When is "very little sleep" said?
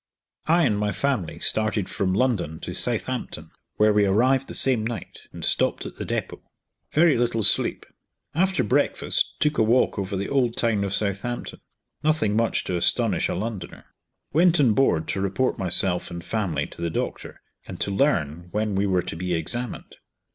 6.91-7.85